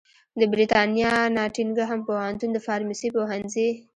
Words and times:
د 0.39 0.41
برېتانیا 0.51 1.13
ناټینګهم 1.35 1.99
پوهنتون 2.07 2.49
د 2.53 2.57
فارمیسي 2.65 3.07
پوهنځي 3.15 3.69